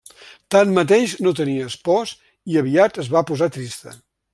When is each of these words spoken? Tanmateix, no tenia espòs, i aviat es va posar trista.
Tanmateix, 0.55 1.13
no 1.27 1.35
tenia 1.41 1.69
espòs, 1.75 2.17
i 2.55 2.61
aviat 2.67 3.01
es 3.05 3.15
va 3.17 3.27
posar 3.33 3.53
trista. 3.61 3.99